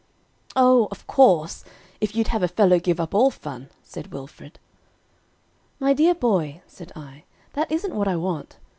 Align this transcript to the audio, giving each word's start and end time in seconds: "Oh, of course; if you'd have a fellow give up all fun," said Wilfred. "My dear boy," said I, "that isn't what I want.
"Oh, 0.55 0.87
of 0.89 1.05
course; 1.05 1.63
if 1.99 2.15
you'd 2.15 2.29
have 2.29 2.41
a 2.41 2.47
fellow 2.47 2.79
give 2.79 2.99
up 2.99 3.13
all 3.13 3.29
fun," 3.29 3.69
said 3.83 4.11
Wilfred. 4.11 4.57
"My 5.79 5.93
dear 5.93 6.15
boy," 6.15 6.63
said 6.65 6.91
I, 6.95 7.25
"that 7.53 7.71
isn't 7.71 7.93
what 7.93 8.07
I 8.07 8.15
want. 8.15 8.57